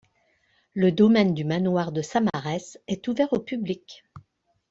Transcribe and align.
Le 0.73 0.91
domaine 0.91 1.35
du 1.35 1.45
manoir 1.45 1.91
de 1.91 2.01
Samarès 2.01 2.79
est 2.87 3.07
ouvert 3.07 3.31
au 3.33 3.39
public. 3.39 4.03